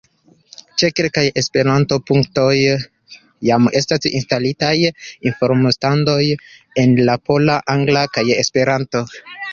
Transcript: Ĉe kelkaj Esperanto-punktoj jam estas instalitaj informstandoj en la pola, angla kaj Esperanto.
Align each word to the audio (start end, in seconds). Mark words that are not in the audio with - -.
Ĉe 0.81 0.87
kelkaj 0.99 1.23
Esperanto-punktoj 1.41 2.55
jam 3.49 3.69
estas 3.81 4.09
instalitaj 4.11 4.73
informstandoj 5.33 6.19
en 6.85 6.99
la 7.11 7.19
pola, 7.31 7.59
angla 7.77 8.09
kaj 8.17 8.29
Esperanto. 8.43 9.05